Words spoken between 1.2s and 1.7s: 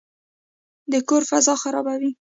فضا